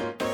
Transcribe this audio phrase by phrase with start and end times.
[0.00, 0.29] ん?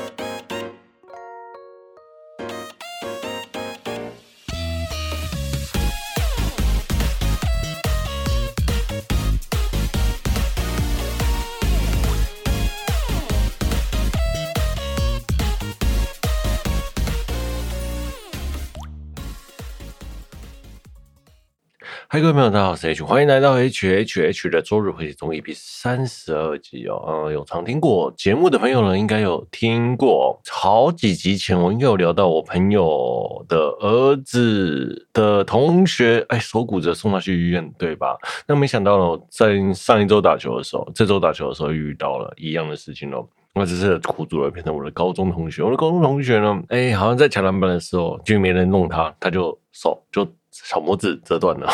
[22.17, 26.99] 嗨，各位朋友，大家好，我是 H，欢迎来到 H H H 的周日回血中 EP 三十二集哦。
[27.07, 30.41] 嗯，有常听过节目的朋友呢，应该有听过。
[30.49, 38.17] 好几集前，我应该有聊到我朋友的儿子的同学，哎，手骨折送他去医院，对吧？
[38.47, 43.23] 那没想到呢，在上一周打球的时候，这周打球的时候遇到了一样的事情哦。
[43.53, 45.61] 那只是苦主了，变成我的高中同学。
[45.61, 50.27] 我的高中同学呢，哎，好像在抢篮板的时候，就没人弄他，他就手就。
[50.63, 51.67] 小拇指折断了，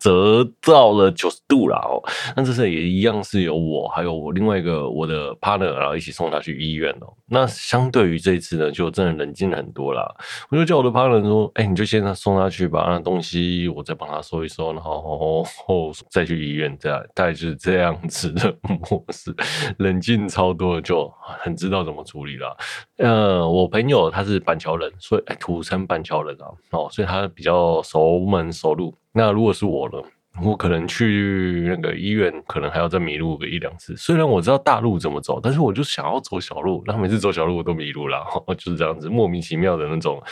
[0.00, 2.02] 折到了九十度了哦。
[2.36, 7.12] 那这次也一样是由我还有我另外一个我的 partner，然后一起送他去医院哦。
[7.26, 10.02] 那相对于这次呢，就真的冷静了很多啦。
[10.50, 19.34] 我就叫我的 partner 说：“哎，你就先送他去吧，那东西我再帮他收一收，然后后再去医院。”这样大概就是这样子的模式，
[19.78, 22.56] 冷静超多，就很知道怎么处理了。
[22.96, 28.29] 呃，我朋友他是板桥人，所以，土生板桥人啊，哦，所以他比较熟。
[28.30, 30.02] 门熟路，那如果是我了？
[30.44, 33.96] 我可能去那个医院，可能还要再迷路个一两次。
[33.96, 38.24] 虽然我知道大路怎么走，但是我就想要走小路，然后每次走小路我都迷路了，
[38.56, 40.22] 就是这样子，莫名其妙的那种，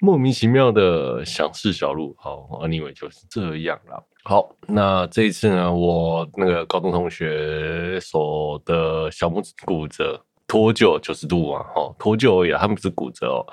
[0.00, 2.16] 莫名其妙的想试小路。
[2.18, 4.04] 好，Anyway 就是这样了。
[4.24, 13.46] 好，那这一次呢，我那个高中同学手的小拇指骨折，脱臼九十度嘛，哦，脱臼而已，他们是骨折哦，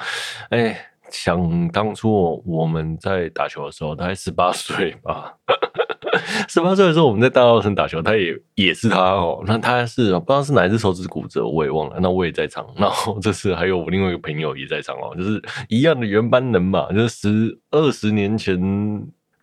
[0.49, 0.75] 哎。
[1.09, 5.35] 想当初我们在打球的时候，大概十八岁吧。
[6.47, 9.43] 十八岁的时候，我们在大稻城打球，他也也是他哦。
[9.45, 11.97] 那他是不知道是哪一只手指骨折，我也忘了。
[11.99, 12.65] 那我也在场。
[12.77, 18.57] 然后这次还有我另外一个朋友也在场哦，就是一样的原班人马，就是十二十年前，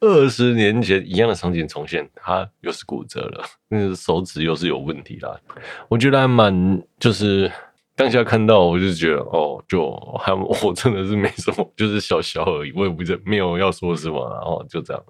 [0.01, 5.39] 二十年前一样的场景重现，他又是骨折了，那个手指又是有问题啦。
[5.89, 7.51] 我觉得还蛮就是。
[7.95, 15.03] 当下看到我就觉得哦，就还我真的是没什么，就是小小而已，我也不知没有要说什么，然后就这样。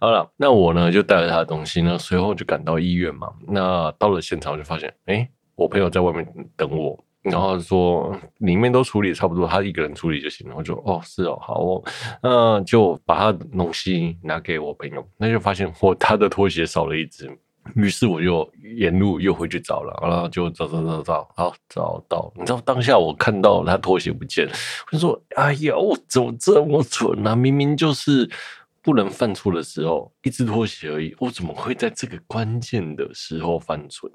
[0.00, 3.32] 好了，那我呢就带了他的东西呢，随后就赶到医院嘛。
[3.48, 10.54] 那到了现场就发现，哎，我朋友在外面等我，然后说里面都处理差不多，他一个人处理就行了。
[10.56, 11.82] 我就哦是哦好哦，
[12.22, 17.26] 那就把他的东西拿给我朋友，那就发现我 他的拖鞋少了一只。
[17.74, 22.32] 于是我就沿路又回去找了，然后就找找找找，好找到。
[22.36, 27.34] 你知道当下我看到他拖鞋不见，我就说：“哎呀，我怎么这么蠢啊？
[27.34, 28.30] 明明就是
[28.82, 34.10] 不能犯错的时候，一只拖鞋而已，我怎么会在这个关键的时候犯蠢？”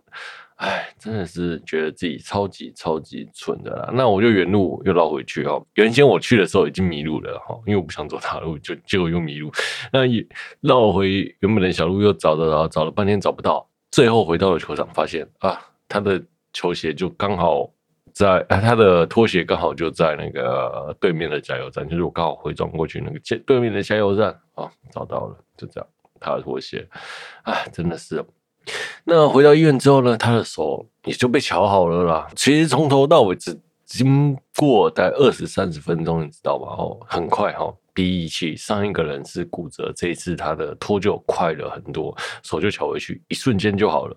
[0.61, 3.89] 哎，真的是觉得自己超级超级蠢的啦。
[3.91, 5.65] 那我就原路又绕回去哦。
[5.73, 9.51] 原先我去的时候已经迷路了哈，因为我不想走大路，就结果又迷路。
[9.91, 10.23] 那也
[10.59, 16.23] 绕回原本的小路，又找着，然后找了半天找不到，最后回到了球场，发现啊，他的
[16.53, 17.67] 球鞋就刚好
[18.13, 25.89] 在，他的拖鞋刚好就在那个对面的加油站，就是我刚好回转过去那个对面的加油站啊，找到了，就这样，
[26.19, 26.87] 他的拖鞋，
[27.45, 28.23] 哎，真的是。
[29.03, 32.27] 那回到医院之后呢，他的手也就被瞧好了啦。
[32.35, 36.67] 其实从头到尾只经过大概二十三十分钟，你知道吗？
[36.77, 44.15] 哦，很快哈，比起上一个人是骨折，这一次他的脱臼快了很多，手就瞧回去，一瞬间就好了。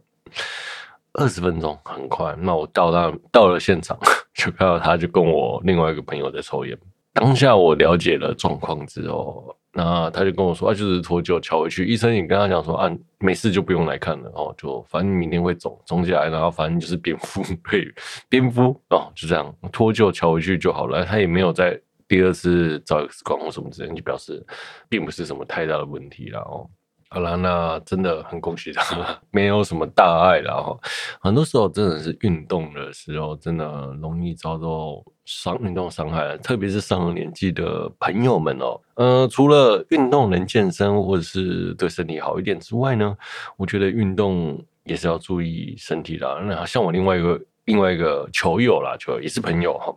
[1.14, 2.36] 二十分钟很快。
[2.38, 3.98] 那我到那到了现场，
[4.34, 6.78] 就看到他就跟我另外一个朋友在抽烟。
[7.12, 9.56] 当下我了解了状况之后。
[9.76, 11.84] 那他就跟我说，啊，就是脱臼敲回去。
[11.84, 17.92] 医生也跟他讲说，啊，没事就不用来看了哦，就反正明天会肿肿起来，然后反正就是蝙蝠， 对，
[18.28, 21.04] 蝙蝠哦，就这样脱臼敲回去就好了。
[21.04, 24.40] 他也没有再第二次照 X 光或什么之类，就表示
[24.88, 26.70] 并不是什么太大的问题了哦。
[27.08, 30.76] 好了，那真的很恭喜他，没有什么大碍了哈。
[31.20, 33.64] 很多时候真的是运动的时候，真的
[34.02, 38.80] 容易遭到伤运动伤害，特别是上了年纪的朋友们哦。
[38.94, 43.16] 呃，除了运动能健身或者是对身体好一点之外呢，
[43.56, 46.40] 我觉得运动也是要注意身体的。
[46.44, 49.94] 那像我另外一个另外一个球友啦，球友也是朋友哈，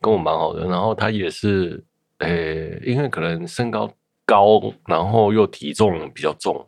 [0.00, 0.66] 跟我蛮好的。
[0.66, 1.84] 然后他也是，
[2.20, 3.92] 诶、因为可能身高。
[4.24, 6.64] 高，然后又体重比较重，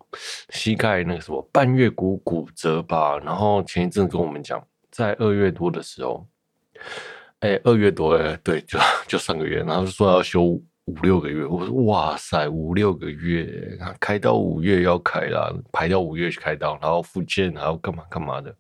[0.50, 3.18] 膝盖那个什么半月骨骨折吧。
[3.18, 6.26] 然后前一阵跟我们讲，在二月多的时候，
[7.40, 11.44] 哎，二月多哎，对，就就上个月，然后说要休五六个月。
[11.46, 18.54] 我说哇塞，五六个月，开刀五月要开了，排到五月去开刀，然后复健还要干嘛干嘛的，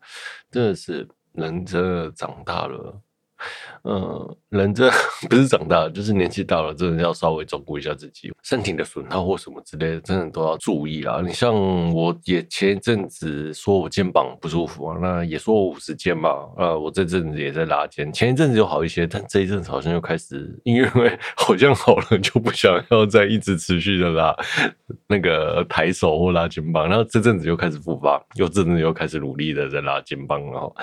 [0.50, 2.98] 真的是人真的长大了，
[3.84, 4.90] 嗯，人这
[5.28, 11.20] 不是长大，就是年纪大了，真的要稍微照顾一下自己，身体的损耗或什么之类的，真的都要注意啦。
[11.22, 11.54] 你像
[11.92, 24.34] 我也前一阵子说我肩膀不舒服啊，那也说我五十肩嘛，呃，我这阵子也在拉肩，前一阵子就好一些，但这一阵子好像又开始，因为 好像好了就不想要再一直持续的拉
[25.08, 30.74] 那个抬手或拉肩膀，然后这阵子又开始复发，又这阵子又开始努力的在拉肩膀，然后。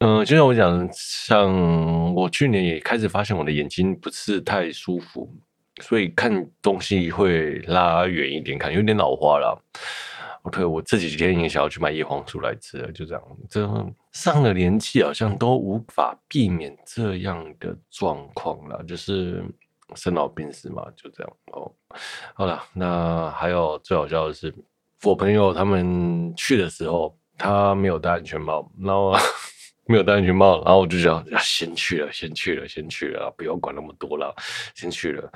[0.00, 5.32] 嗯，就像我讲，像我去年也开始发现我的眼睛不是太舒服，
[5.80, 9.58] 所以看东西会拉远一点看，有点老花了。
[10.42, 13.22] OK，我这几天也想要去买叶黄素来吃，就这样。
[13.48, 13.66] 这
[14.12, 19.42] 上了年纪，好像都无法避免这样的状况了，就是
[19.94, 21.32] 生老病死嘛，就这样。
[21.52, 21.72] 哦，
[22.34, 24.54] 好了，那还有最好笑的是，
[25.04, 29.16] 我朋友他们去的时候，他没有戴安全帽，然后。
[29.86, 34.34] 没有戴安全帽，然后我就想，要先去了，先去了，先去了，不要管那么多了，
[34.74, 35.32] 先去了。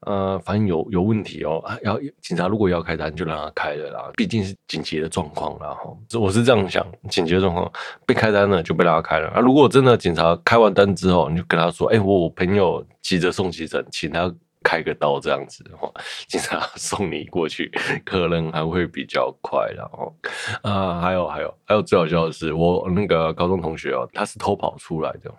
[0.00, 5.74] 呃，反正有有问题哦，要警察如果要开单，就让他开了啦，毕竟是紧急的状况啦。
[5.74, 6.18] 哈。
[6.18, 7.70] 我是这样想，紧急的状况
[8.06, 9.28] 被开单了，就被他开了。
[9.28, 14.34] 啊，如果真的警察开完单之后，你就跟他说，哎，我朋友急着送急诊，请他。
[14.64, 15.88] 开个刀这样子的话，
[16.26, 17.70] 警察 送你过去，
[18.04, 19.70] 可能还会比较快。
[19.76, 20.12] 然后
[20.62, 25.32] 啊，还有还有还有最好笑的是，我那个高中同学哦，他是偷跑出来的。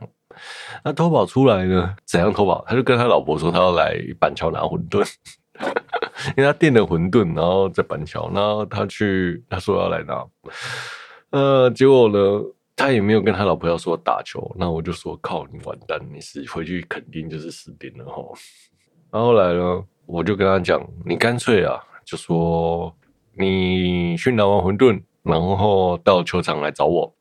[0.83, 1.95] 那偷跑出来呢？
[2.05, 2.63] 怎样偷跑？
[2.67, 5.09] 他就跟他老婆说，他要来板桥拿馄饨，
[6.37, 10.25] 因为他订了馄饨，然后在板桥，然后他去，他说要来拿。
[11.31, 12.19] 呃，结果呢，
[12.75, 14.53] 他也没有跟他老婆要说打球。
[14.59, 18.21] 那我就说，靠你完蛋，你是回去肯定就是死定了哈。
[19.11, 22.93] 然后来呢，我就跟他讲，你干脆啊，就说
[23.33, 27.13] 你去拿完馄饨，然后到球场来找我，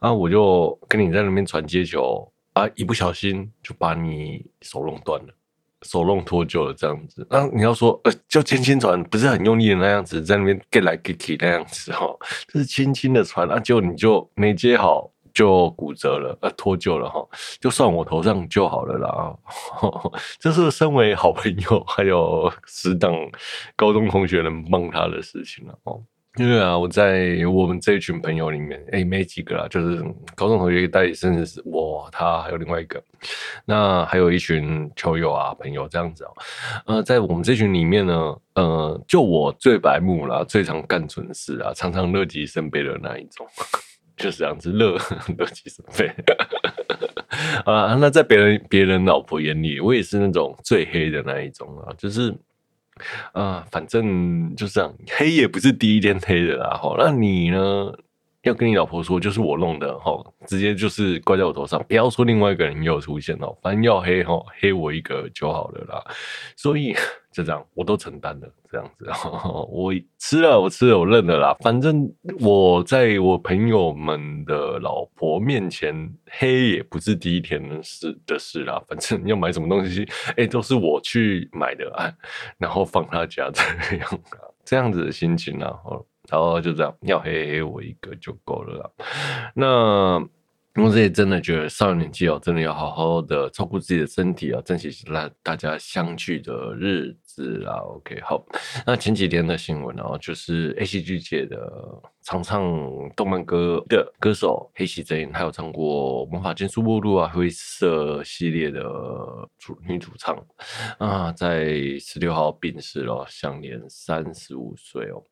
[0.00, 5.34] 啊，我就跟你在那边传接球，啊，一不小心就把你手弄断了，
[5.82, 7.26] 手弄脱臼了这样子。
[7.30, 12.06] 啊，你要说呃，就轻轻传，不是很用力的那样子，在那边 get 来 get 去那样子哈，
[12.48, 15.10] 就是轻轻的传，啊，结果你就没接好。
[15.36, 17.22] 就骨折了，呃，脱臼了哈，
[17.60, 19.36] 就算我头上就好了啦。
[20.40, 23.12] 这是身为好朋友，还有死党、
[23.76, 26.02] 高中同学能帮他的事情了哦。
[26.38, 30.02] 因为啊，我在我们这一群朋友里面，哎，没几个啦，就是
[30.34, 33.02] 高中同学一代，甚至是我，他还有另外一个，
[33.66, 36.32] 那还有一群球友啊，朋友这样子哦。
[36.86, 43.46] 呃，在我们这群里面呢，呃，就我最白目啦，最常干蠢事啊，常常乐极生悲的那一种。
[44.16, 44.98] 就是这样子，乐
[45.38, 46.10] 乐极生悲
[47.64, 47.96] 啊！
[48.00, 51.92] 那在别人别人老婆眼里，我也是那种最黑的那一种啊。
[51.98, 52.34] 就是
[53.32, 56.78] 啊，反正就这样，黑也不是第一天黑的啦。
[56.80, 57.92] 好，那你呢？
[58.42, 66.00] 要跟你老婆说，就是我弄的哈，直接就是怪在我头上，不要说另外一个人又出现了，反正要黑哈，黑我一个就好了啦。
[66.54, 66.94] 所以
[67.32, 69.06] 就这样，我都承担了，这样子，
[69.72, 71.56] 我吃了，我吃了，我认了啦。
[71.60, 75.94] 反正我在我朋友们的老婆面前
[76.30, 78.82] 黑也不是第一天的事的事啦。
[78.86, 80.06] 反正要买什么东西，
[80.36, 82.12] 哎、都是我去买的啊，
[82.58, 84.20] 然后放他家这样，
[84.64, 85.72] 这样子的心情啊。
[86.28, 88.90] 然后就这样，要黑黑我一个就够了啦。
[89.54, 97.74] 那我自己真的觉得，上年纪哦，真的要好好的照顾自己的身体啊，珍惜让大家相聚的日是啦。
[97.84, 98.42] OK，好。
[98.86, 101.70] 那前几天的新闻哦，就是 ACG 界的
[102.22, 102.62] 常唱
[103.14, 108.80] 动漫歌的歌手黑崎真，还有唱过《魔法禁书目录》啊、灰色系列的
[109.58, 110.34] 主女主唱
[110.96, 115.22] 啊，在十六号病逝了，享年三十五岁哦。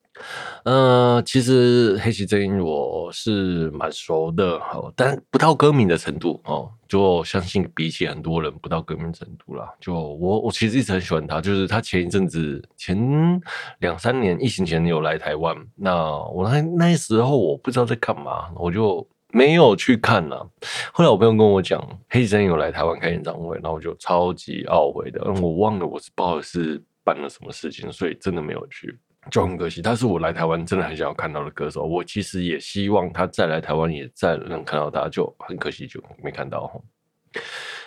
[0.63, 4.59] 呃，其实黑崎真音我是蛮熟的，
[4.95, 6.71] 但不到歌迷的程度哦。
[6.87, 9.73] 就相信比起很多人不到歌迷程度啦。
[9.81, 13.41] 就我我其实一直很喜欢他，就是他前一阵子前
[13.79, 15.95] 两三年疫情前有来台湾，那
[16.27, 20.47] 我那那时候我不知道在干嘛，我就没有去看了。
[20.93, 28.97] 后来我朋友跟我讲黑崎真有来台湾开演唱会，然后我就超级懊悔的，我忘了我是不知道是办了什么事情，所以真的没有去。
[29.31, 31.83] 就很可惜，他是我来台湾真的很想要看到的歌手。
[31.83, 36.83] 我其实也希望他再来台湾，也再能看到他，就很可惜就没看到。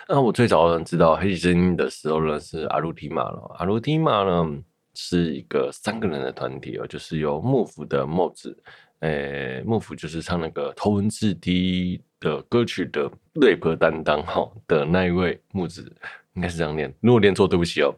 [0.07, 3.55] 那我最早能知道黑崎真音的时候呢，是阿鲁提玛了。
[3.57, 4.57] 阿鲁提玛呢
[4.95, 8.55] 是一个三个人的团体哦，就是由幕府的墨子，
[8.99, 15.89] 诶，幕府就是唱那个头文字 D 的歌曲的 rap 担当哈的那一位木子，
[16.33, 17.95] 应该是这样念，如果念错对不起哦。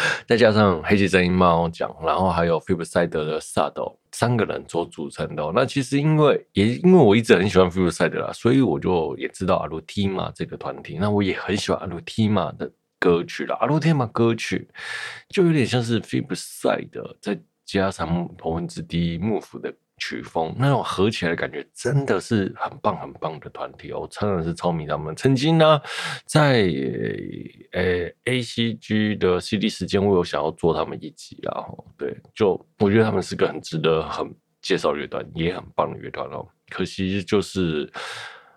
[0.26, 5.52] 再加上黑崎真音猫讲，然后还有菲普赛德的萨斗三个人所组成的。
[5.54, 10.98] 那其实因为也因为我一直很喜欢菲普赛德啦，所以我就也知道阿鲁提玛这个团体。
[11.00, 14.68] 那我也很喜欢阿鲁提玛的歌曲啦，阿鲁提玛歌曲
[15.28, 19.72] 就有点像是菲普赛德，再加上头文字 D 幕府的。
[20.02, 25.14] 曲风那种合起来的感觉真的是很棒很棒的团体哦，真的是超迷他们。
[25.14, 25.80] 曾经呢，
[26.26, 26.62] 在
[27.70, 31.86] 呃 ACG 的 CD 时间，我有想要做他们一集然后。
[31.96, 34.28] 对，就我觉得他们是个很值得很
[34.60, 36.44] 介绍乐团，也很棒的乐团哦。
[36.68, 37.88] 可惜就是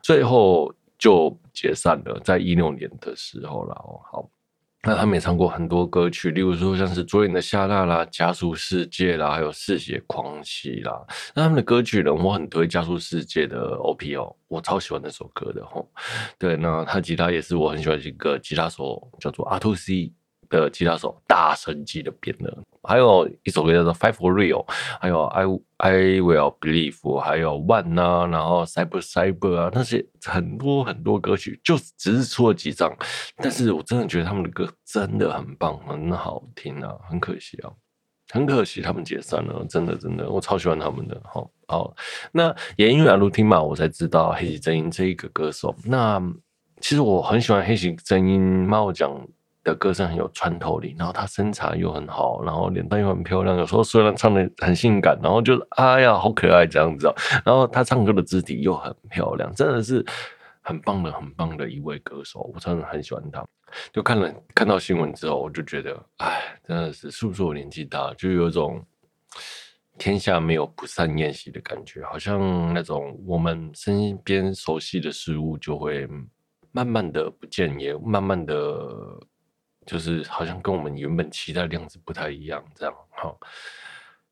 [0.02, 4.02] 最后就解散了，在一六年的时候了哦。
[4.12, 4.30] 好。
[4.86, 11.06] 那他们也唱过很多歌曲，例如说像是卓眼的夏娜啦、加速世界啦，还有嗜血狂喜啦。
[11.34, 15.90] 那他们的歌曲呢，我很推加速世界的 OP 哦，我超喜欢那首歌的吼。
[16.38, 20.12] 对，那他吉他也是我很喜欢一个吉他手，叫做 R2C。
[20.50, 24.66] 的吉他手大神级的编的，还有一首歌叫做《Five for Real》，
[25.00, 25.44] 还有 I
[25.78, 32.96] I Will Believe，还有 One 啊，然后 Cyber Cyber 啊，那些很多很多歌曲，就只是出了几张，
[33.38, 37.72] 但是我真的觉得他们的歌真的很棒，很好听啊，很可惜啊，
[38.32, 41.96] 很可惜他们解散了，真的真的，我超喜欢他们的，好，好，
[42.32, 46.22] 那也因为阿鲁听嘛，我才知道黑崎真音这一个歌手，那
[46.82, 49.28] 其实我很喜欢黑崎真音，猫讲。
[49.66, 53.58] 的歌声很有穿透力，然后他身材又很好，然后脸蛋又很漂亮。
[53.58, 57.12] 有时候虽然唱的很性感，然后就是哎呀好可爱这样子。
[57.44, 60.06] 然后他唱歌的肢体又很漂亮，真的是
[60.62, 62.42] 很棒的、很棒的一位歌手。
[62.54, 63.44] 我真的很喜欢他。
[63.92, 68.86] 就看了看到新闻之后，我就觉得，哎，真的是是不是我年纪大，就有种
[69.98, 76.08] 天下没有不散宴席的感觉，好像那种我们身边熟悉的事物就会
[76.72, 78.56] 慢慢的不见，也慢慢的。
[79.86, 83.36] 就是好像跟我们原本期待的样子不太一样，这样哈。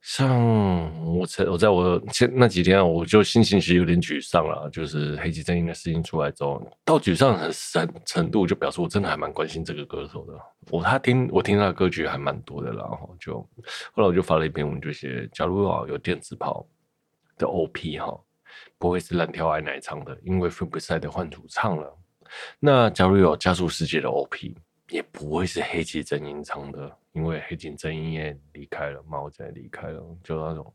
[0.02, 4.70] 像我在我在我前那几天，我就心情其实有点沮丧了。
[4.70, 10.34] 就是黑崎真音的事情出来之后，到沮丧的程程度，就表示我真的还蛮关心这个歌手的。
[10.70, 13.36] 我他听我听他的歌曲还蛮多的，然后就
[13.94, 16.68] 后来我就发了一篇文，就写：假如啊有电子炮
[17.38, 18.14] 的 OP 哈，
[18.78, 21.98] 不会是蓝条爱奶唱的，因为分部赛的换主唱了。
[22.60, 24.58] 那假如有加速世界的 OP。
[24.90, 30.74] 也不会是黑崎真音唱的，因为黑崎真音也离开了，猫仔离开了，就那种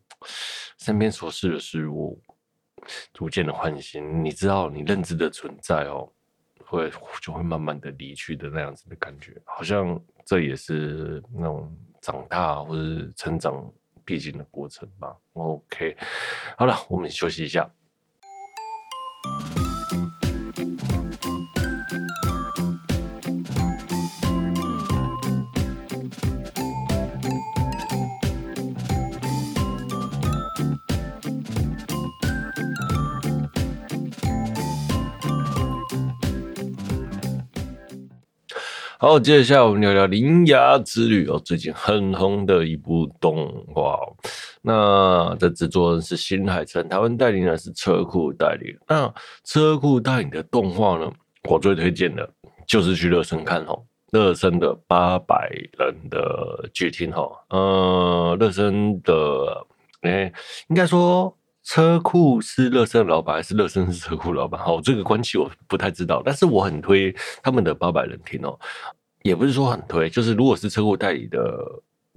[0.78, 2.20] 身边所事的事物
[3.12, 6.10] 逐渐的唤醒，你知道你认知的存在哦，
[6.64, 13.70] 会就会慢慢的离去的那样子的感觉，好像这也是那种长大或者成长
[14.04, 15.14] 必经的过程吧。
[15.34, 15.96] OK，
[16.56, 17.70] 好了，我们休息一下。
[39.00, 43.96] 好，接下来我们聊聊《铃芽之旅》哦，最近很红的一部动画。
[44.60, 48.76] 那这制作人是新海诚，台湾代理呢是车库代理。
[48.88, 49.14] 那
[49.44, 51.08] 车库代理的动画呢，
[51.48, 52.28] 我最推荐的
[52.66, 57.30] 就是去乐声看哦，乐声的八百人的剧厅哈。
[57.50, 59.64] 呃，乐声的，
[60.00, 60.32] 哎、
[60.70, 61.37] 应该说。
[61.68, 64.58] 车库是乐声老板还是乐声是车库老板？
[64.58, 68.58] 好，这个关系我不太知道，但是我很推他们的八百人厅哦，
[69.22, 71.62] 也不是说很推，就是如果是车库代理的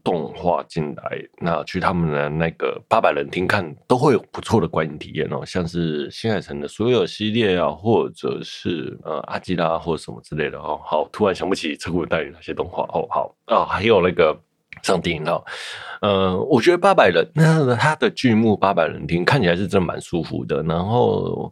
[0.06, 10.80] 动画进来，那去他们的那个八百人厅看，都会有不错的观影体验哦，像是新海诚的所有系列啊，或者是呃阿基拉或者什么之类的哦。
[10.86, 13.06] 好，突然想不起车库代理那些动画哦。
[13.10, 14.34] 好啊，还有那个。
[14.84, 15.44] 上电影了，
[16.02, 21.52] 呃，我觉得八百人，那他的剧目八百人听看起来是真的蛮舒服的，然后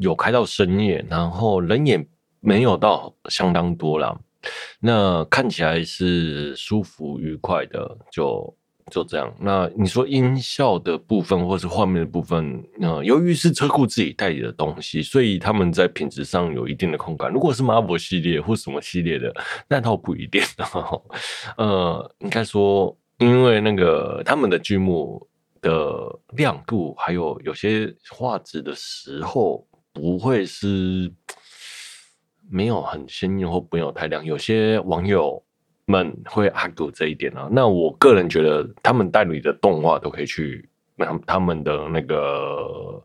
[0.00, 2.04] 有开到深夜，然后人也
[2.40, 4.18] 没有到相当多了，
[4.80, 8.56] 那看起来是舒服愉快的，就。
[8.90, 17.32] 就这样，那你说音效的部分或是画面的部分，呃，由于是车库自己代理的东西，所以他们在品质上有一定的控管。
[17.32, 19.34] 如果是 Marvel 系列或什么系列的，
[19.68, 20.42] 那倒不一定。
[21.56, 25.26] 呃，应该说，因为那个他们的剧目
[25.60, 31.10] 的亮度，还有有些画质的时候，不会是
[32.50, 34.24] 没有很鲜艳或没有太亮。
[34.24, 35.42] 有些网友。
[35.86, 43.02] 们会阿堵这一点啊，那我个人觉得他们代理的动画都可以去那他们的那个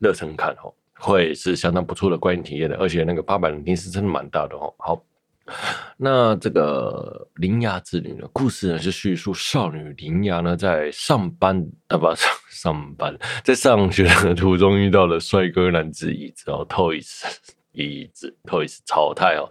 [0.00, 4.74] 乐声看哦，会是相当不错的观影体验的，而且那个八百人厅是真的蛮大的哦。
[4.78, 5.02] 好，
[5.96, 17.22] 那这个铃芽之旅呢，故事呢是叙述少女铃芽呢在上班啊不上上班，在上学的途中遇到了帅哥男子椅子哦，Toys
[18.44, 19.48] Toys 炒菜哦。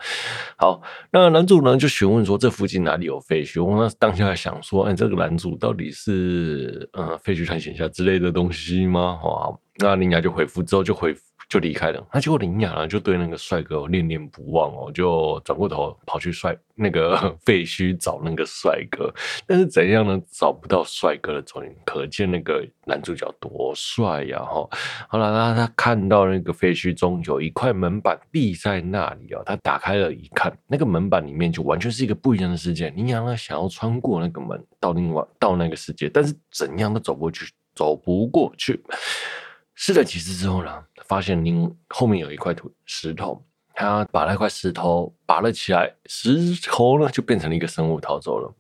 [0.58, 0.82] 好，
[1.12, 3.64] 那男主呢就询问说，这附近哪里有废墟？
[3.64, 9.18] 我那当下想说，哎，这个男主到底是呃废墟探险家之类的东西吗？
[9.22, 11.27] 好，那林雅就回复之后就回复。
[11.50, 19.10] 就离开了，那结果铃芽呢，就对那个帅哥恋恋不忘哦，就转过头跑去帅 那个废墟找那个帅哥，
[19.46, 20.22] 但是怎样呢？
[20.30, 24.40] 找不到帅哥的踪影，可见那个男主角多帅呀！
[24.40, 24.70] 哈，
[25.08, 32.90] 好了，那他看到那个废墟中有一块门板立在那里哦，他打开了一看，那个门板里面就完全是一个不一样的世界。
[32.90, 38.84] 铃芽呢，想要穿过那个门到另外到那个世界，但是怎样都走不过去，走不过去。
[39.80, 48.54] 试了几次之后呢，发现您后面有一块土石头，他把那块石头拔了起来，石头呢就变成了一个生物逃走了。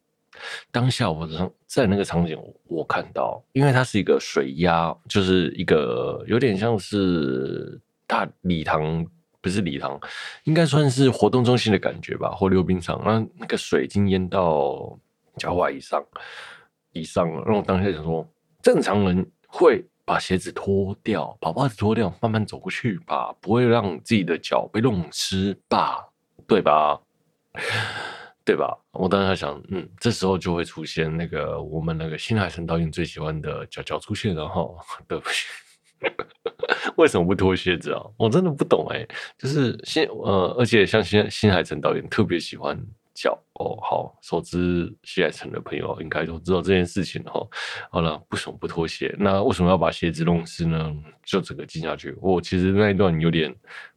[0.71, 1.27] 当下我
[1.65, 9.05] 在那个场景，我看到，因为它是一个水压，就是一个有点像是大礼堂，
[9.41, 9.99] 不是礼堂，
[10.43, 14.97] 应该算是活动中心的感觉吧，或溜冰场，那那个水已经淹到
[15.37, 16.05] 脚踝以上
[16.93, 17.43] 以上了。
[17.47, 18.27] 那我当下想说，
[18.61, 19.83] 正常人会。
[20.07, 26.07] 把鞋子脱掉，把袜子脱掉，慢慢走过去吧，不会让自己的脚被弄湿吧，
[26.47, 26.97] 对吧？
[28.45, 28.73] 对吧？
[28.93, 35.47] 我当时想，嗯，这时候就会出现那个我们那个新海诚导演最喜欢的脚脚出现然后，对不起，
[36.95, 38.01] 为什么不脱鞋子啊？
[38.15, 39.05] 我真的不懂哎、
[39.37, 42.81] 就是新呃，而且像新新海诚导演特别喜欢。
[43.17, 47.43] 脚哦，好，熟知西海城的朋友应该都知道这件事情哈。
[47.89, 49.15] 好了，不什么不脱鞋？
[49.17, 50.95] 那为什么要把鞋子弄湿呢？
[51.25, 53.51] 就整个进下去，我其实那一段有点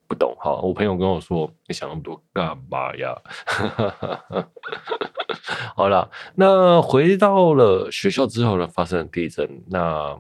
[0.09, 0.59] 不懂哈。
[0.63, 3.15] 我朋友跟我说：“你想那么多干嘛呀？”
[5.77, 9.47] 好了，那回到了学校之后呢，发生了地震。
[9.69, 10.19] 那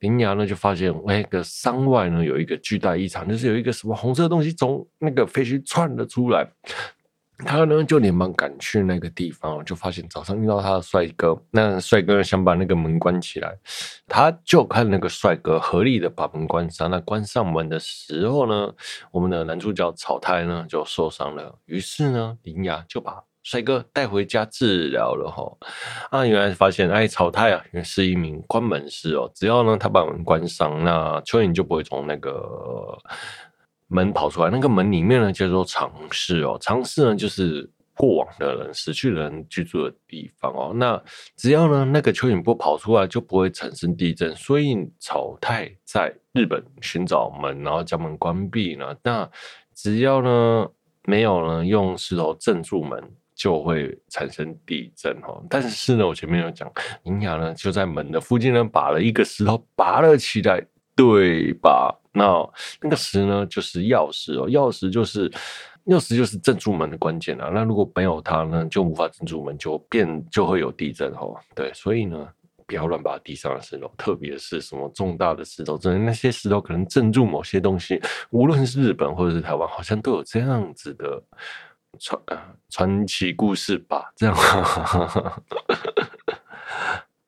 [0.00, 6.46] 林牙呢就发现，那个山外呢有一个巨大异常，就是有一个什么红色的东西从那个废墟窜了出来。
[7.44, 11.36] 他呢就连忙赶去那个地方，就发现早上遇到他的帅哥。
[11.50, 13.54] 那帅哥想把那个门关起来，
[14.08, 16.90] 他就看那个帅哥合力的把门关上。
[16.90, 18.72] 那关上门的时候呢，
[19.10, 21.54] 我们的男主角草太呢就受伤了。
[21.66, 25.30] 于是呢，林芽就把帅哥带回家治疗了。
[25.30, 25.56] 哈
[26.10, 29.30] 啊，原来发现哎，草太啊，原是一名关门师哦。
[29.34, 32.98] 只要呢他把门关上，那蚯蚓就不会从那个。
[33.88, 40.72] 门跑出来，那个门里面呢叫做常室哦，常室呢就是过往的人、死去的人居住的地方哦。
[40.74, 41.00] 那
[41.36, 44.34] 只要呢那个蚯蚓不跑出来，就不会产生地震。
[44.34, 48.94] 所以草太在日本寻找门，然后将门关闭了。
[49.02, 49.28] 那
[49.74, 50.66] 只要呢
[51.04, 53.02] 没有呢用石头镇住门，
[53.34, 55.42] 就会产生地震哦。
[55.48, 56.70] 但是呢，我前面有讲，
[57.04, 60.60] 铃芽呢就在门的附近呢把了一个石头拔了起来。
[60.96, 61.94] 对吧？
[62.12, 62.24] 那
[62.80, 64.48] 那个石呢，就是钥匙哦。
[64.48, 65.28] 钥匙就是
[65.84, 67.50] 钥匙，就是镇住门的关键啊。
[67.52, 71.36] 那如果没有它呢，就无法镇住门，就变就会有地震哦。
[71.54, 72.26] 对，所以呢，
[72.66, 78.00] 不要乱把地上的石头，特别是什么重大的石头，真的那些石头可能镇住某些东西。
[78.30, 81.22] 无论是日本或者是台湾，好像都有这样子的
[82.00, 82.18] 传
[82.70, 84.10] 传奇故事吧？
[84.16, 84.34] 这样。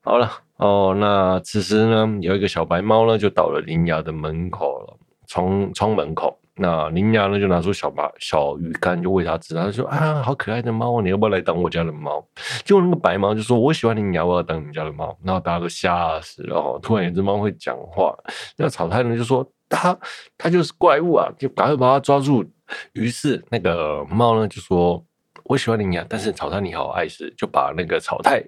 [0.01, 6.37] 好了哦，那此时呢，有一个小白猫呢，就到了林牙的门口了，窗窗门口。
[6.55, 9.55] 那林牙呢，就拿出小把小鱼干，就喂它吃。
[9.55, 12.21] 他说：“啊，好可爱的猫，你要不要来当我家的猫？”
[12.65, 16.57] 结果那个白猫就说：“我喜欢铃芽，我要当你家的猫。”然后大家都吓死了。
[16.57, 18.13] 哦，突然有只猫会讲话，
[18.57, 19.97] 那草太呢就说：“它
[20.37, 22.43] 它就是怪物啊，就赶快把它抓住。”
[22.91, 25.01] 于是那个猫呢就说。
[25.45, 28.39] 我喜欢铃芽，但是草太你好碍事，就把那个草太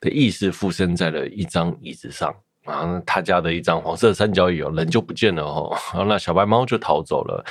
[0.00, 7.44] 的意识附身在了一张椅子上，然后他家的一张黄色三角椅哦，人就不见了哦，然后那小白猫就逃走了。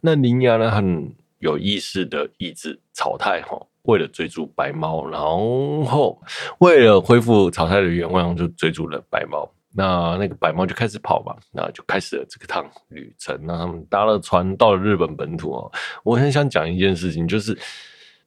[0.00, 6.20] 那铃芽呢，很有意识的抑制草太哈，为了追逐白猫，然后
[6.58, 9.48] 为了恢复草太的愿望，就追逐了白猫。
[9.76, 13.38] 那那个白猫就开始跑嘛，那就开始了这个趟旅程。
[13.42, 15.72] 那他们搭了船到了日本本土哦。
[16.02, 17.58] 我很想讲一件事情，就是。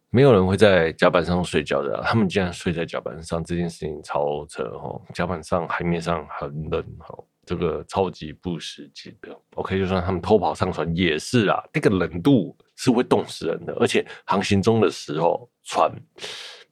[0.10, 5.02] 没有人会在甲板上睡觉的，他们竟然睡在甲板上，这件事情超扯哦！
[5.14, 9.38] 甲板上海面上很冷哦，这个超级不实际的。
[9.56, 15.92] OK，就算他们偷跑上船也是啊，那个冷度是会冻死人的，而且航行中的时候船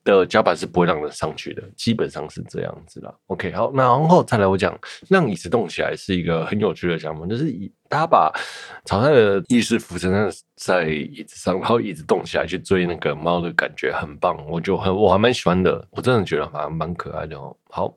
[0.06, 3.14] 的脚板是不会让人上去的，基本上是这样子啦。
[3.28, 8.32] OK，好，那然后再来我讲，让椅子动起来是一个很有趣的项目，就是以他把
[8.86, 17.54] 草太的意识附身在椅子上，然后椅子动起来去追那个猫的感觉很棒，我就很我还蛮喜欢的，我真的觉得蛮蛮可爱的哦。
[17.70, 17.94] 好。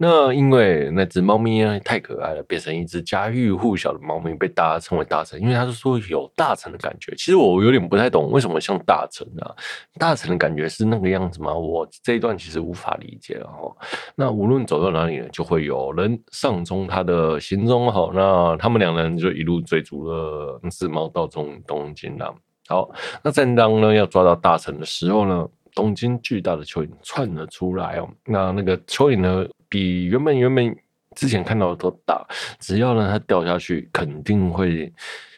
[0.00, 5.42] 那因为那只猫咪太可爱了，变成一只家喻户晓的猫咪，被大家称为大臣。
[5.42, 7.12] 因为他是说有大臣的感觉。
[7.16, 9.50] 其实我有点不太懂为什么像大臣啊？
[9.98, 11.52] 大臣的感觉是那个样子吗？
[11.52, 13.76] 我这一段其实无法理解了哈。
[14.14, 17.90] 那无论走到哪里呢，就会有人上踪他的行踪。
[17.90, 22.32] 好，那他们两人就一路追逐了那只猫到中东京了。
[22.68, 22.88] 好，
[23.20, 28.08] 那正当呢要抓到大臣的时候呢，东京巨大的蚯蚓窜了出来哦。
[28.24, 29.44] 那那个蚯蚓呢？
[29.68, 30.76] 比原本原本
[31.16, 32.26] 之前看到的都大，
[32.58, 34.92] 只要呢它掉下去，肯定会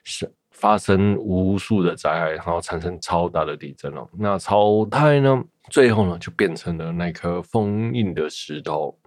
[0.04, 4.06] 是发生无数的灾害，然后产生超大的地震哦。
[4.18, 8.98] 那草太呢，最后呢就变成了那颗封印的石头。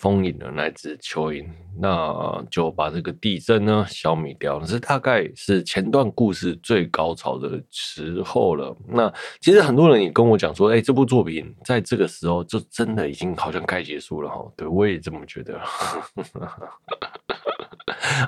[0.00, 1.46] 封印了那只蚯蚓，
[1.78, 4.66] 那就把这个地震呢消灭掉了。
[4.66, 8.76] 这大概是前段故事最高潮的时候了。
[8.86, 14.44] 那其实很多人也跟我讲说，哎、这部作品在这个时候就真的已经好像该结束了哈。
[14.56, 15.60] 对，我也这么觉得。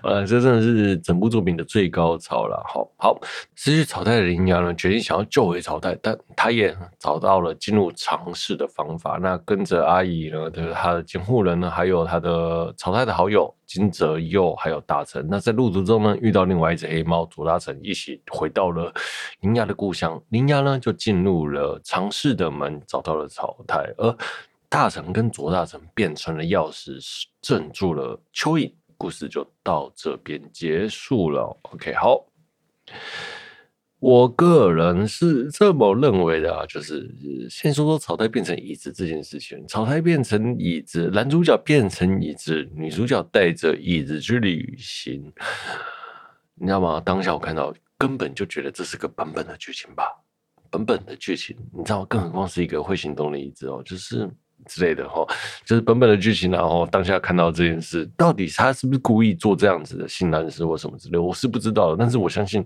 [0.02, 2.62] 呃，这真的是整部作品的最高潮了。
[2.66, 3.20] 好好，
[3.54, 9.18] 失去草太的铃芽呢，决定想要救回草太，但他也找到了进入常世的方法。
[9.20, 15.26] 那跟着阿姨呢，就是他的监护人呢，还有他的草太的好友金泽佑，还有大臣。
[15.28, 18.92] 那在路途中呢，遇到另外一只黑猫左大臣，一起回到了
[19.40, 20.20] 铃芽的故乡。
[20.28, 24.16] 铃芽呢，就进入了尝试的门，找到了草太，而
[24.68, 28.72] 大臣跟左大臣变成了钥匙，镇住了蚯蚓。
[28.98, 31.54] 故事就到这边结束了。
[31.70, 32.24] OK，好，
[34.06, 37.12] 我个人是这么认为的啊，就是
[37.50, 39.66] 先说说草台变成椅子这件事情。
[39.66, 45.32] 草台变成椅子，男主角变成椅子，女主角带着椅子去旅行，
[46.54, 47.02] 你知道吗？
[47.04, 50.04] 当下我看到，根本就觉得这是个本本的剧情吧，
[50.70, 52.06] 本本的剧情，你知道吗？
[52.08, 54.30] 更何况是一个会行动的椅子哦，就是。
[54.64, 55.24] 之类的哈，
[55.64, 61.96] 就是本本的剧情，然后当下看到这件事，到底他是不是故意做这样子的性暗示或什么之类，我是不知道的。
[61.96, 62.64] 但是我相信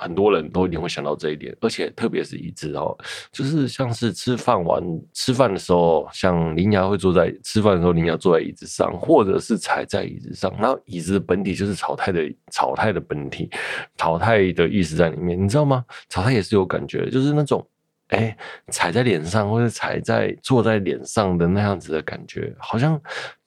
[0.00, 2.96] 很多人都一定会想到这一点，而且特别是椅子哦，
[3.30, 4.82] 就是像是吃饭完
[5.12, 13.50] 吃饭的时候，像铃芽会坐在吃饭的时候，铃芽坐在椅子上，或者是踩在椅子上，然后椅子的本体就是草太的草太的本体，
[13.96, 15.84] 草太的意思在里面，你知道吗？
[16.08, 17.66] 草太也是有感觉，就是那种。
[18.08, 18.36] 哎，
[18.72, 23.00] 踩在脸上，或者踩在坐在脸上的那样子的感觉，好像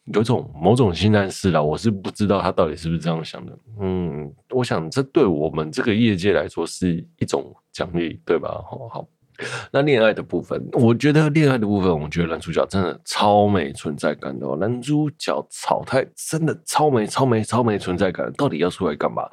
[0.05, 1.61] 有种某种心态是啦。
[1.61, 3.57] 我是不知道他到底是不是这样想的。
[3.79, 8.49] 嗯，我想这对我们这个业界来说是一种奖励，对吧？
[8.69, 9.07] 好好。
[9.71, 14.57] 那恋爱的部分，我觉得恋爱的部分，我觉得男主角真的超没存在感的哦。
[14.59, 19.23] 男主角草太真的超没、超没、超没存在感，到底要出来干嘛？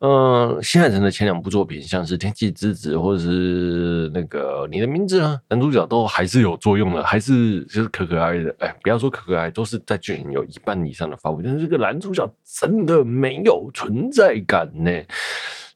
[0.00, 8.54] 嗯，新海诚的前两部作品，像是《天气之子》或者是那个《你的名字》啊，男主角都还是有作用的，还是就是可可爱的。
[8.58, 11.42] 哎，不要说可可爱，都是在剧情有一半以上的发挥。
[11.42, 14.90] 但是这个男主角真的没有存在感呢。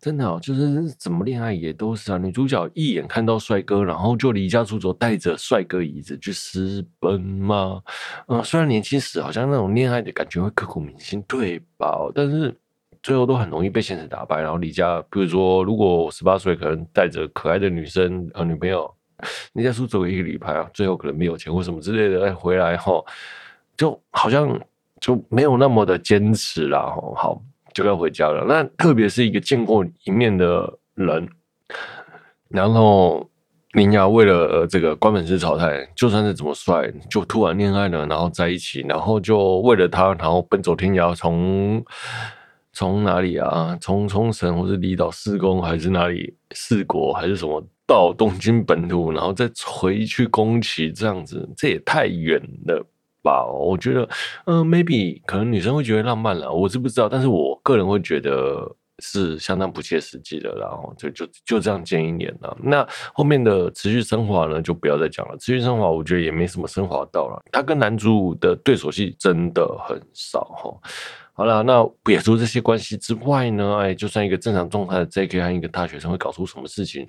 [0.00, 2.18] 真的哦，就是怎么恋爱也都是啊。
[2.18, 7.82] 女主角一眼看到帅哥，然后就离家出走，带着帅哥椅子去私奔吗？
[8.28, 11.98] 嗯，虽然年轻时好像那种恋爱的感觉会刻骨铭心，对吧？
[12.14, 12.56] 但是
[13.02, 15.02] 最后都很容易被现实打败，然后离家。
[15.10, 18.88] 比如说，如果我十八岁，可能带着可爱的女生呃女朋友
[19.54, 23.04] 离家出走一个礼拜啊，最后可能没有钱或什么之类的，哎，回来后
[23.76, 24.56] 就好像
[25.00, 26.94] 就没有那么的坚持啦。
[27.16, 27.42] 好。
[27.78, 28.44] 就要回家了。
[28.44, 31.28] 那特别是一个见过一面的人，
[32.48, 33.30] 然后
[33.74, 41.84] 铃芽为了这个关本市草太，就算是怎么帅，就突然恋爱了，然后在一起，然后就为了他，然后奔走天涯，从
[42.72, 43.78] 从哪里啊？
[43.80, 52.84] 从冲绳，或是离岛四宫，还是哪里四国，还是什么，到东京本土，然后再回去宫崎，这样子，这也太远了。
[53.22, 54.08] 吧，我觉得，
[54.46, 62.56] 嗯，maybe 可能女生会觉得浪漫了，我是不知道，但是我个人会觉得是相当不切实际的，然后就就就这样见一年了。
[62.62, 65.36] 那后面的持续升华呢，就不要再讲了。
[65.38, 67.40] 持续升华，我觉得也没什么升华到了。
[67.52, 70.74] 他跟男主的对手戏真的很少哈。
[71.32, 77.06] 好了，那撇除这些关系之外呢，哎，就算一个正常状态的 JK 和一个大学生会搞出什么事情？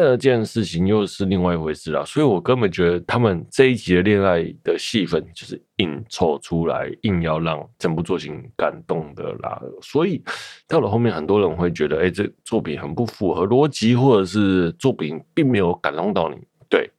[0.00, 2.02] 这件事情又是另外一回事啦。
[2.04, 9.60] 所以我根本觉得他们这一集的恋爱的戏份就是硬凑出来，硬要让整部作品感动的啦。
[9.82, 10.22] 所以
[10.66, 16.36] 到了后面，很多人会觉得，哎，这作品很不符合逻辑，或者是作品并没有感动到你。
[16.70, 16.90] 对，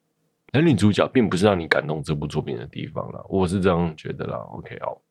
[0.51, 4.37] 男女主角并不是让你感动这部作品的地方啦，我是这样觉得啦。
[4.51, 5.01] OK，好。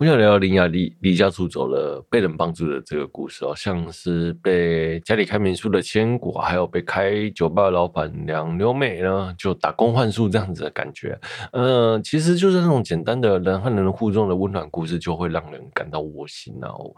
[0.00, 11.18] 我想聊聊林雅离离家出走了，被人帮助的这个故事哦，像是被家里开民宿的千果，还有被开酒吧的老板娘刘美呢，就打工换宿这样子的感觉。
[11.50, 16.94] 嗯，其实就是那种简单的人和人互动的温暖故事，就会让人感到窝心哦。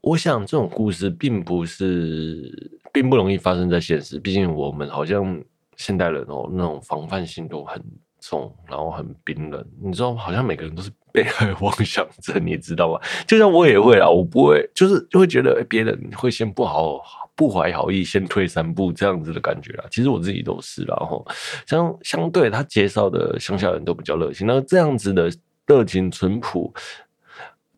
[0.00, 5.42] 我想这种故事并不是并不容易发生在现实，毕竟我们好像
[5.76, 7.82] 现代人哦，那种防范性都很
[8.28, 9.64] 重，然后很冰冷。
[9.82, 10.90] 你知道，好像每个人都是。
[11.14, 13.00] 被害妄想症，你知道吗？
[13.24, 17.00] 就像我也会啊，我不会，就是就会觉得别人会先不好
[17.36, 19.84] 不怀好意，先退三步这样子的感觉啦。
[19.92, 21.24] 其实我自己都是啦，然后
[21.68, 25.30] 相相对他介绍的乡下人都比较热情，那这样子的
[25.68, 26.74] 热情淳朴，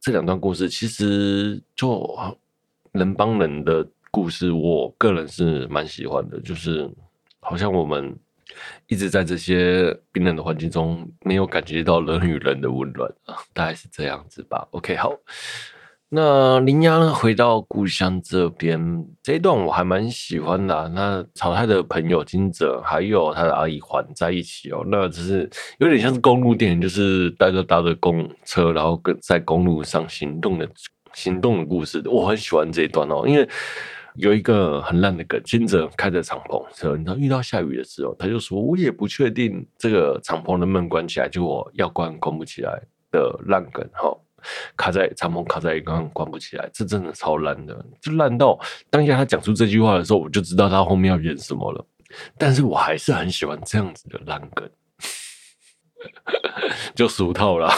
[0.00, 2.18] 这两段故事其实就
[2.92, 6.90] 人帮人的故事，我个人是蛮喜欢的，就是
[7.40, 8.18] 好像我们。
[8.86, 14.66] 一直在这些冰冷的环境中，没有感觉到人与人的温暖啊，大概是这样子吧。
[14.70, 15.12] OK，好，
[16.08, 17.12] 那铃芽呢？
[17.12, 20.88] 回到故乡这边这一段我还蛮喜欢的。
[20.90, 30.68] 那草太的朋友金泽还有他的阿姨环在一起哦，那只是有点像是公路电影，就是带着搭着公车，然后跟在公路上行动的
[31.12, 32.02] 行动的故事。
[32.06, 33.48] 我很喜欢这一段哦，因为。
[34.18, 44.16] 有一个很烂的梗，金泽开着敞篷车，你知道遇到下雨的时候，他就说：“我也不确定这个敞篷能不能关起来，就我要关关不起来的烂梗。”哈，
[44.76, 48.58] 卡在敞篷卡在一个关不起来，这真的超烂的，就烂到
[48.90, 51.84] 当下他讲出这句话的时候，我就知道他后面要演什么了。
[52.38, 54.68] 但是我还是很喜欢这样子的烂梗。
[56.94, 57.74] 就俗套啦，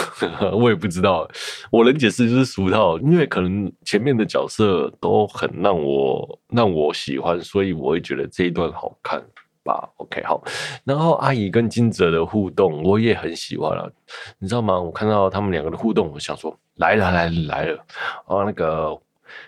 [0.53, 1.27] 我也不知道，
[1.71, 9.23] 我能解释就是俗套，因为可能前面的角色都很让我让我喜欢，所以我会觉得这一段好看
[9.63, 9.89] 吧。
[9.97, 10.43] OK，好，
[10.83, 13.89] 然后阿姨跟金泽的互动我也很喜欢啊，
[14.37, 14.79] 你知道吗？
[14.79, 17.85] 我看到他们两个的互动，我想说来了来了来了，
[18.25, 18.99] 哦，那个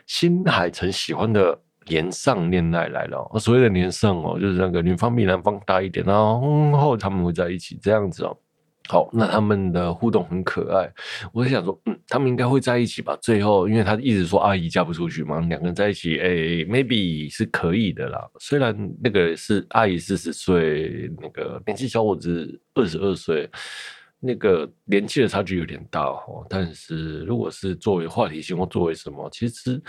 [0.05, 1.57] 新海诚喜欢的
[1.87, 8.37] 连上恋爱来了，所谓的连上哦，就是那个女方比男方大一点，然后他们会在一起这样子哦。
[8.91, 10.91] 好，那他们的互动很可爱。
[11.31, 13.17] 我想说，嗯，他们应该会在一起吧？
[13.21, 16.27] 最后，因为他一直说阿姨嫁不出去嘛，两个人在一起，哎
[16.65, 18.19] ，maybe 是可以的啦。
[18.37, 23.49] 虽然那个是阿姨四十岁，那个年轻小伙子二十二岁，
[24.19, 26.45] 那个年纪的差距有点大哦。
[26.49, 29.81] 但是如果是作为话题性或作为什么，其实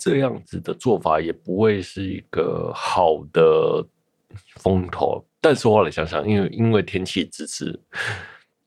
[0.00, 3.86] 这样子的做法也不会是一个好的
[4.62, 5.22] 风头。
[5.42, 7.78] 但是后来想想，因为因为天气支持。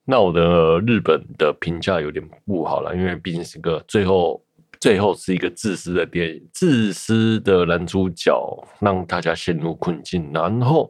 [0.10, 4.43] 那我的日本的评价有点不好了，因为毕竟是个最后
[4.80, 8.34] 最后是一个自私的电影，自私的男主角
[8.80, 10.89] 让大家陷入困境，然后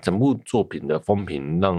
[0.00, 1.76] 整部作品的风评让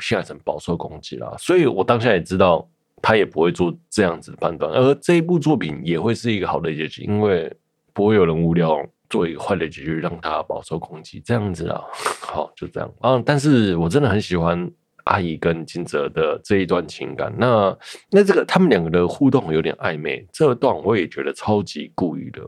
[0.00, 2.66] 新海诚饱受攻击了，所以我当下也知道
[3.02, 7.54] 他也不会做这样子的判断，而这一部作品也会是一个好的结局，因为
[7.92, 11.82] 不会有人无聊做一个坏的结局让他饱受攻击，这样子啊，
[12.22, 14.72] 好就这样啊，但是我真的很喜欢。
[15.04, 17.76] 阿姨跟金泽的这一段情感，那
[18.10, 22.42] 那这个他们两个的互动有点暧昧，这段我也觉得超级故意的。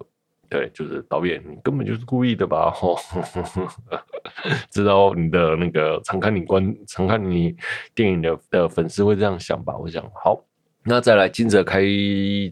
[0.49, 2.71] 对，就是导演，你根本就是故意的吧？
[2.71, 2.97] 吼，
[4.71, 7.57] 知道你的那个常看你观常看你
[7.97, 9.77] 电影的的粉丝会这样想吧？
[9.77, 10.41] 我想好。
[10.89, 11.83] 那再来金泽开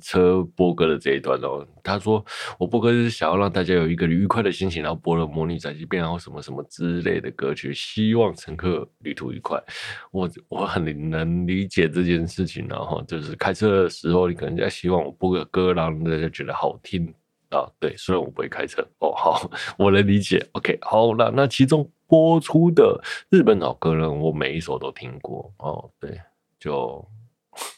[0.02, 2.24] 车播歌的这一段哦，他说
[2.58, 9.62] 我播歌是想要让大家有一个愉快的心情，然后播了《魔女宅急便》然后什么什么之类的歌曲，希望乘客旅途愉快。
[10.10, 17.06] 我我很能理解这件事情，然后就是开车的时候，你可能在希望我播个歌，让大家觉得好听
[17.50, 17.70] 啊。
[17.78, 20.44] 对，虽然我不会开车哦，好， 我能理解。
[20.54, 25.88] OK，好了，那其中播出的日本老歌呢，我每一首都听过哦。
[26.00, 26.20] 对，
[26.58, 27.06] 就。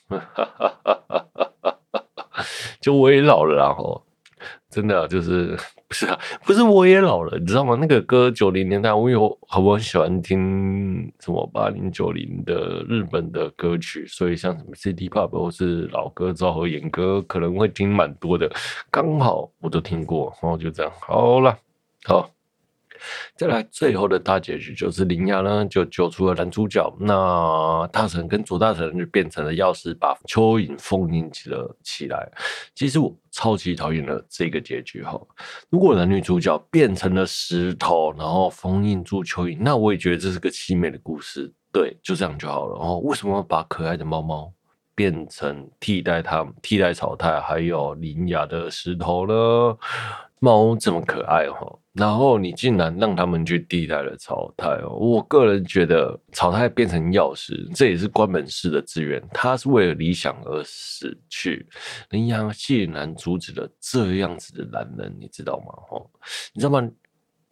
[0.08, 1.76] 哈哈哈哈哈
[2.30, 2.44] 哈！
[2.80, 4.02] 就我也老了，然后
[4.70, 5.56] 真的就是
[5.88, 7.76] 不是啊， 不是我也老了，你知道吗？
[7.80, 18.50] 那个歌九零年代，我有很很喜欢听什么八零九零的日本的歌曲，所以像什么 City Pop 或是老歌、昭和演歌，可能会听蛮多的。
[18.90, 21.58] 刚好我都听过，然后就这样，好了，
[22.04, 22.30] 好。
[23.36, 32.30] 再来，最后的大结局就是铃芽呢就救出了男主角，那大臣跟左大臣就变成了钥匙，把蚯蚓封印起了起来。
[32.74, 35.20] 其实我超级讨厌的这个结局哈，
[35.70, 42.78] 如果男女主角变成了石头，然后封印住蚯蚓，那我也觉得这是个凄美的故事，对，就这样就好了。
[42.78, 44.52] 然后为什么把可爱的猫猫
[44.94, 49.76] 变成替代它、替代草太还有铃芽的石头呢？
[50.38, 54.90] 猫这么可爱哈，然后你竟然让他们去替代了草太哦！
[54.90, 61.66] 我个人觉得草太变成钥匙，这也是关本师的志愿，他是为了理想而死去。
[62.10, 65.72] 铃芽竟然阻止了这样子的男人，你知道吗？
[65.88, 66.06] 哈，
[66.52, 66.86] 你知道吗？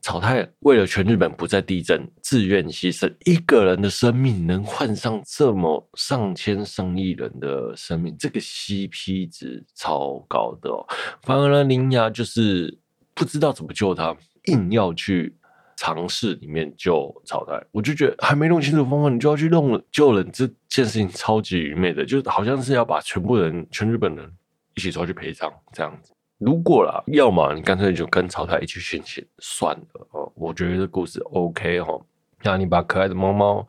[0.02, 10.85] 草太为了全日本不再地震，自愿牺牲一个人的生命，能换上这么上千上亿人的生命，这个 CP 值超高的哦。
[11.22, 12.78] 反而呢，铃芽就是
[13.14, 15.37] 不知道怎么救他，硬要去
[15.76, 17.62] 尝试里面救草太。
[17.72, 24.30] 我就觉得还没弄清楚方法，你就要去弄救人，这件事情超级愚昧的，就好像是要把全部人、全日本人
[24.74, 26.12] 一起抓去赔偿这样子。
[26.38, 30.30] 如果啦，要么你干脆就跟草太一起殉情算了哦。
[30.35, 31.98] 我觉得这故事 OK 哈。
[32.42, 33.66] 那你把可爱的猫猫，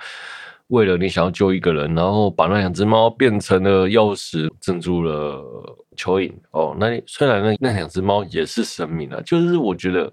[0.67, 5.41] 为了你想要救一个人，然后把那两只猫变成了钥匙，镇住了
[5.95, 6.75] 蚯蚓哦。
[6.77, 10.11] 那虽然那那两只猫也是生命啊，就是我觉得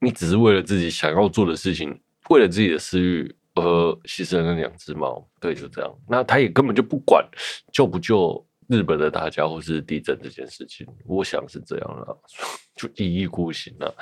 [0.00, 3.62] 你只是为了自己想要做的事情，为了自己的私欲而
[4.04, 5.94] 牺牲了两只猫，对，就这样。
[6.08, 7.24] 那他也根本就不管
[7.72, 8.44] 救不救。
[8.70, 12.16] 日本的大家或是地震这件事情，我想是这样了，
[12.76, 13.92] 就一意孤行了。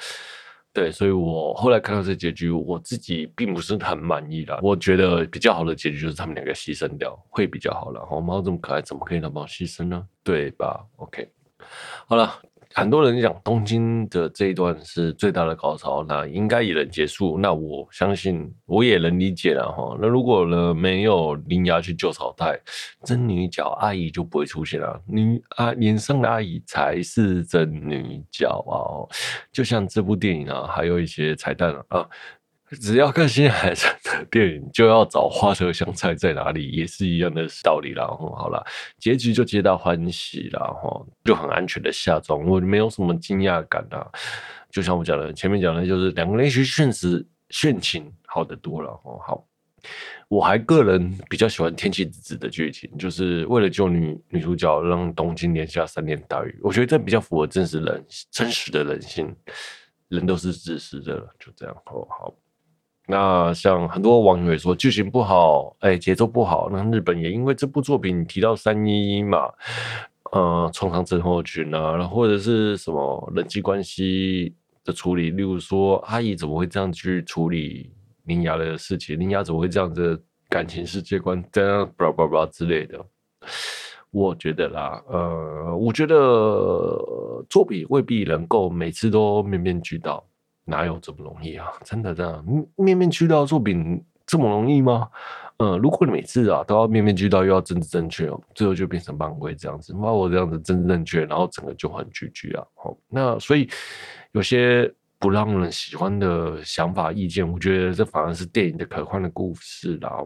[0.75, 4.61] 对，所以我后来看到这结局，我自己并不是很满意啦。
[4.63, 8.01] 我觉得比较好的结局就是他们两个牺牲掉，会比较好了。
[8.01, 10.07] 然后猫这么可爱，怎么可以让猫牺牲呢？
[10.23, 11.27] 对吧？OK，
[12.07, 12.39] 好了。
[12.79, 17.37] 很多人讲东京的这一段是最大的高潮，那应该也能结束。
[17.37, 19.99] 那我相信我也能理解了哈。
[20.01, 22.57] 那如果呢没有铃芽去救草太，
[23.03, 25.03] 真女角阿姨就不会出现了。
[25.07, 28.79] 女啊，年上的阿姨才是真女角啊。
[29.53, 32.09] 就像这部电影啊，还有一些彩蛋啊。
[32.81, 38.07] 只要看新海诚的电影，就要找花车香菜在哪里，也是一样的道理啦。
[38.07, 38.63] 好了，
[38.99, 44.07] 结局就皆大欢喜啦，哈，就很安全的下庄，我没有什么惊讶感啊。
[44.71, 49.19] 就像我讲的，前面讲的就是两个人去劝死殉情，好得多了哦。
[49.27, 49.47] 好，
[50.29, 56.59] 我还个人比较喜欢天气之子的剧情，就是为了救女女主角，让东京连下三年大雨。
[56.63, 59.35] 我觉得这比较符合真实人真实的人性，
[60.09, 62.07] 人都是自私的，就这样哦。
[62.11, 62.35] 好。
[63.11, 66.69] 那像很多网友也说剧情不好，哎，节奏不好。
[66.71, 69.49] 那日本也因为这部作品提到三一一嘛，
[70.33, 77.91] 呃，创伤症候群啊，然后或者是什么人际关系的处理，例如说阿姨怎么会这样去处理
[78.25, 83.03] 铃芽的事情，铃芽怎么会这样子感情世界观这样巴拉巴拉之类的。
[84.11, 86.15] 我觉得啦，呃，我觉得
[87.49, 90.23] 作品未必能够每次都面面俱到。
[90.69, 91.67] 哪有这么容易啊？
[91.83, 92.45] 真的这样
[92.77, 95.09] 面面俱到作品这么容易吗？
[95.57, 99.93] 嗯，如果你每次啊都要面面俱到，又要政治正确哦，最后就变成漫威这样子。
[99.93, 102.65] 那我这样子政治正确，然后整个就很 GG 啊。
[102.75, 103.69] 好，那所以
[104.33, 110.25] 有些不让人喜欢的想法意见，我觉得这反而是电影的可观的故事啦。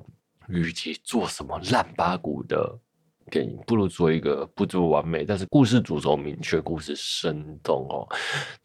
[0.48, 2.78] 与其做什么烂八股的。
[3.33, 8.07] 电影不如做一个不这么完美，但是故事主轴明确，故事生动哦。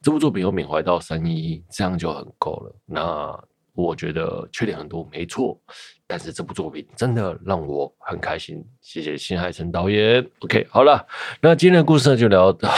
[0.02, 2.76] 这部作品有缅怀到三一一，这样就很够了。
[2.86, 3.40] 那
[3.74, 5.58] 我觉得缺点很多，没错，
[6.06, 8.62] 但是这部作品真的让我很开心。
[8.82, 10.30] 谢谢新海诚导演。
[10.40, 11.08] OK，好了，
[11.40, 12.70] 那今天的故事呢就聊到。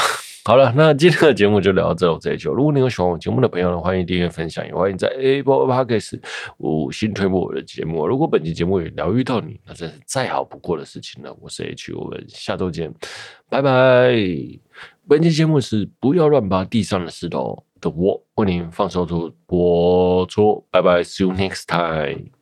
[0.46, 2.54] 好了，那今天的节目就聊到这这一就。
[2.54, 6.20] 如果你有喜欢我节目的朋友呢，欢迎订阅分享，也欢迎在 Apple Podcast
[6.58, 8.08] 五星推播我的节目。
[8.08, 11.36] 如果本期节目也疗愈到你，那真是再好不过的事情了。
[11.40, 12.92] 我是 H，我们下周见，
[13.50, 14.16] 拜拜。
[15.08, 22.39] 本期节目是不要乱拔地上的石头的我为您放送出播出，拜拜，See you next time。